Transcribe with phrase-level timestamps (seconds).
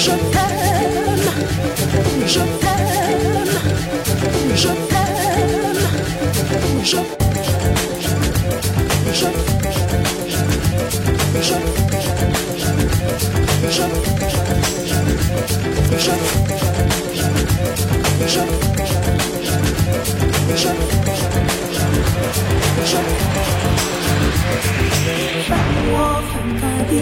[0.00, 0.16] 让
[25.92, 25.94] 我
[26.32, 26.94] 放开你，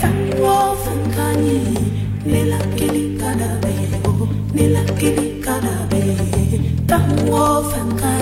[0.00, 0.04] 让
[0.40, 0.42] 我
[0.84, 1.75] 放开你。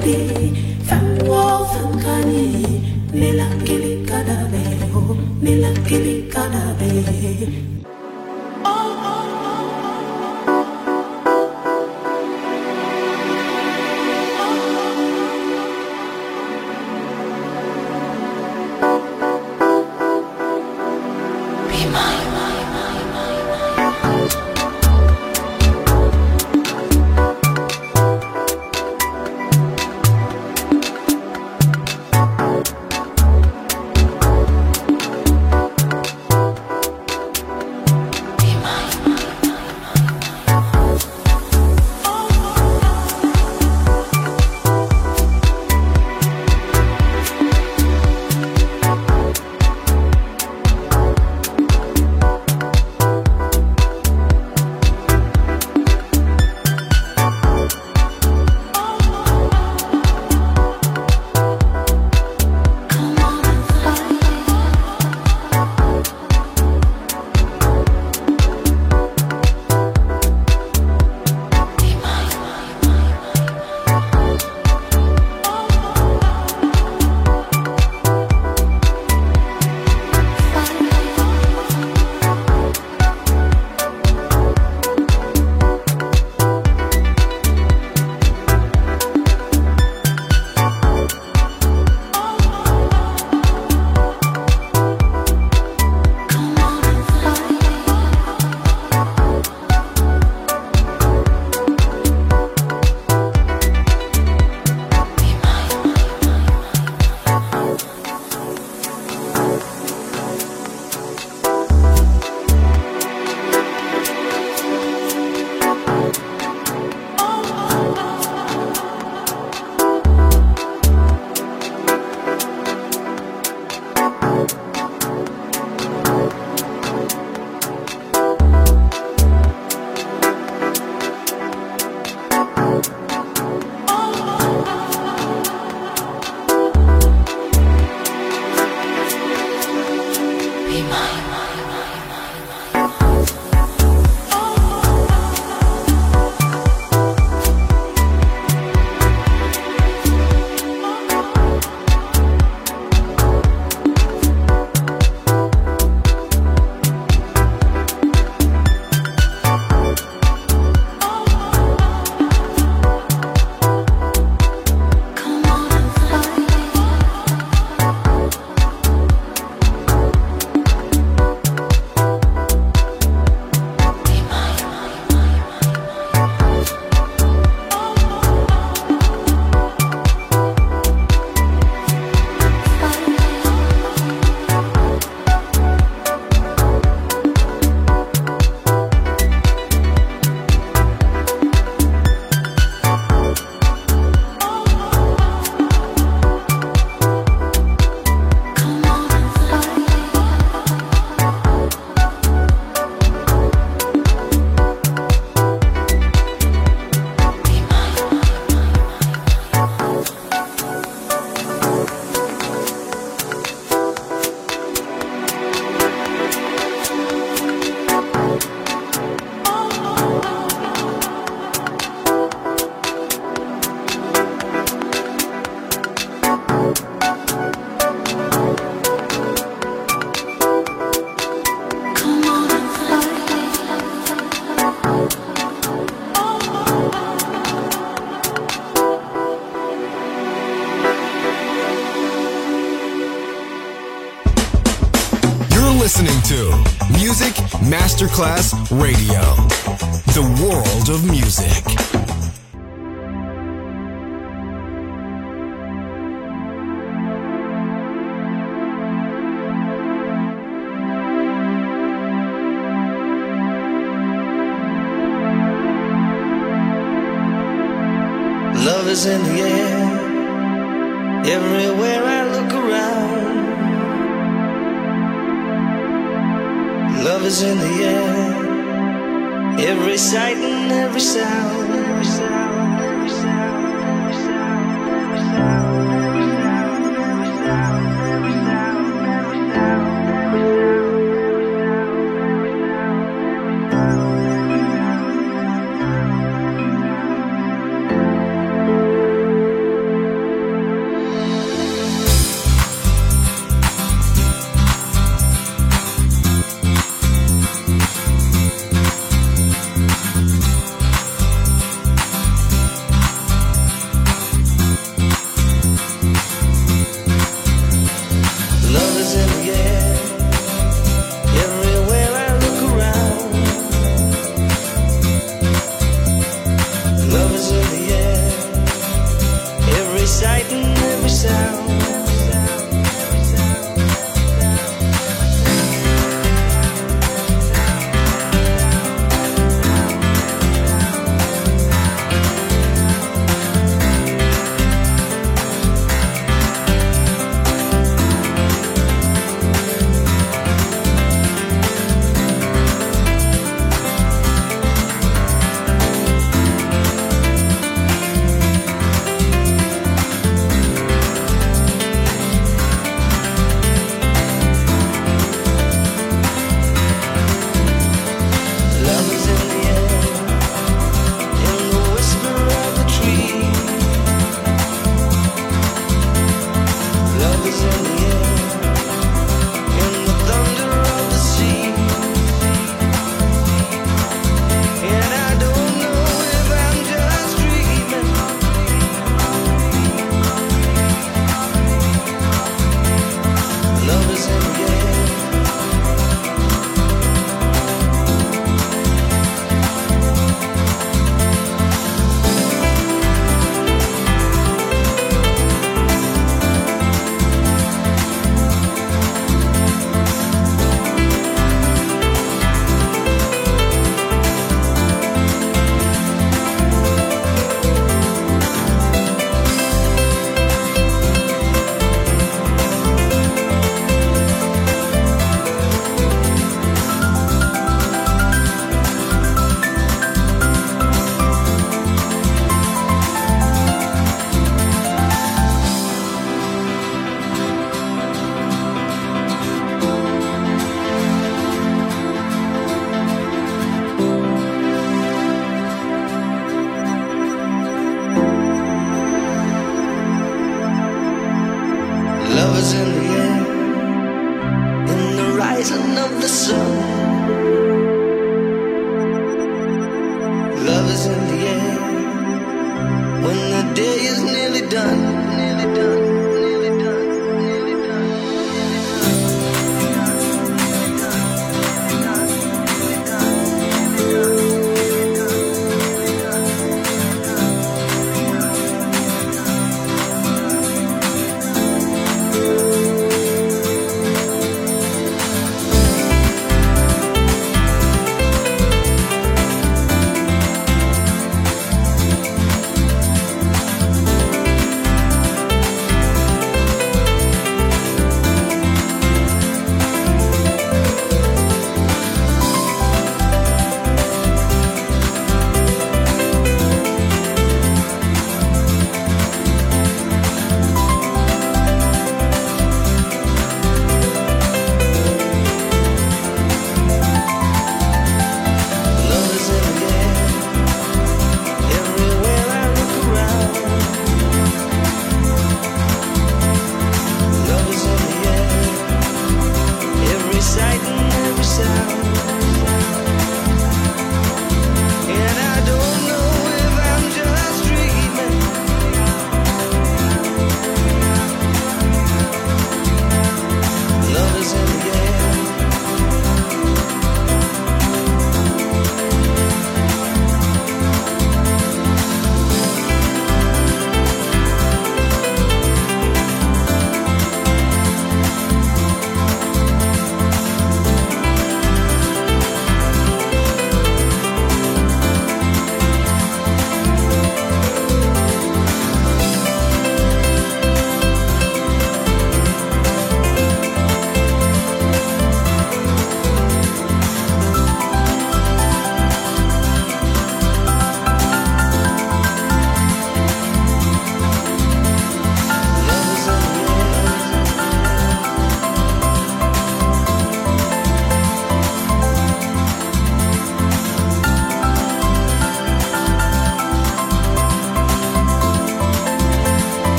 [0.00, 0.39] be.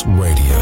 [0.00, 0.61] Radio.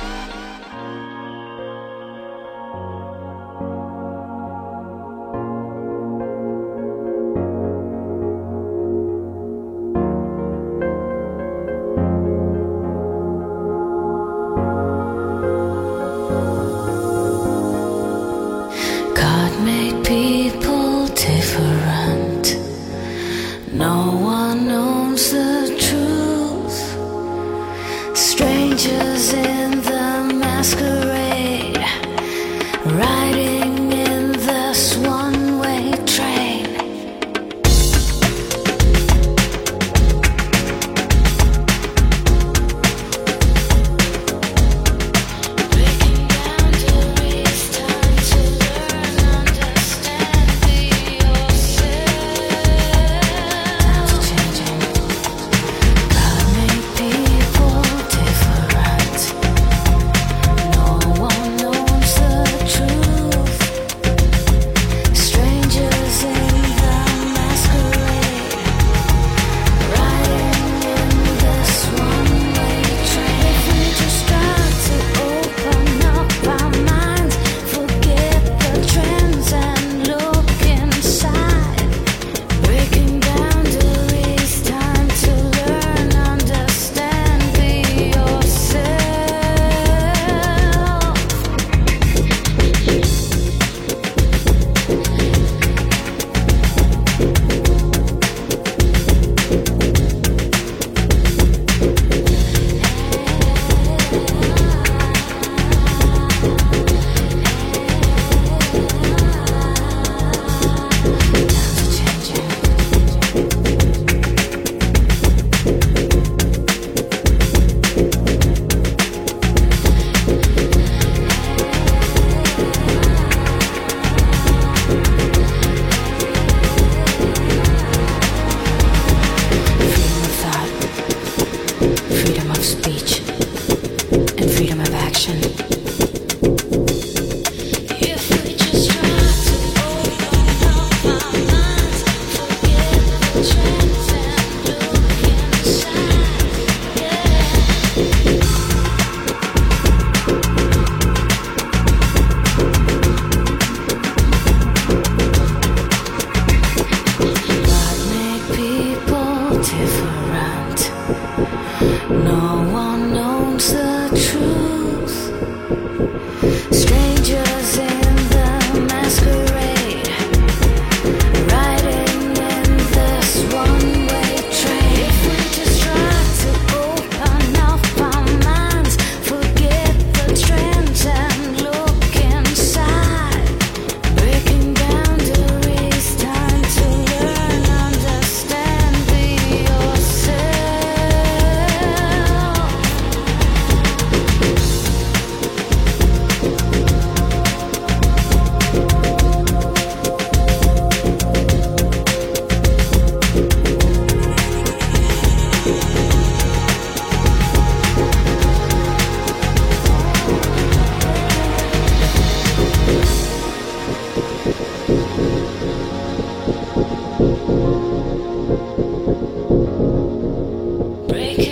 [221.11, 221.51] Thank